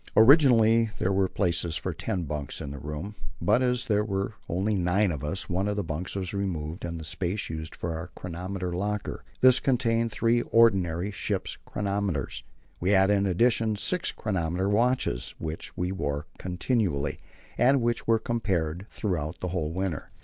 [0.17, 4.73] Originally there were places for ten bunks in the room, but as there were only
[4.73, 8.07] nine of us, one of the bunks was removed and the space used for our
[8.15, 9.23] chronometer locker.
[9.41, 12.41] This contained three ordinary ship's chronometers.
[12.79, 17.19] We had, in addition, six chronometer watches, which we wore continually,
[17.55, 20.09] and which were compared throughout the whole winter.